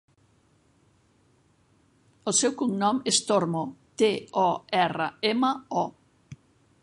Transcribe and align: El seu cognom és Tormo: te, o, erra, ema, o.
El 2.31 2.37
seu 2.37 2.55
cognom 2.63 3.03
és 3.13 3.21
Tormo: 3.27 3.61
te, 4.03 4.11
o, 4.45 4.49
erra, 4.85 5.11
ema, 5.35 5.53
o. 5.83 5.89